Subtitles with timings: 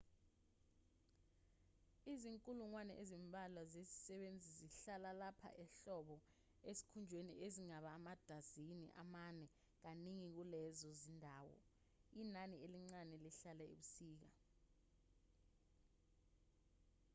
[2.13, 6.15] izinkulungwane ezimbalwa zezisebenzi zihlala lapha ehlobo
[6.69, 9.45] ezikhungweni ezingaba amadazini amane
[9.83, 11.55] kaningi kulezo zindawo
[12.21, 14.29] inani elincane lihlala ebusika